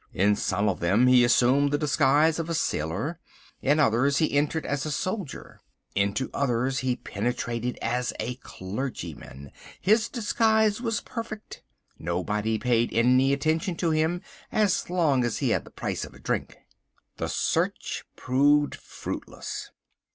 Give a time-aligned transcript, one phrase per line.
[0.15, 3.19] In some of them he assumed the disguise of a sailor.
[3.61, 5.61] In others he entered as a solider.
[5.93, 9.51] Into others he penetrated as a clergyman.
[9.79, 11.61] His disguise was perfect.
[11.99, 16.19] Nobody paid any attention to him as long as he had the price of a
[16.19, 16.57] drink.
[17.17, 19.69] The search proved fruitless.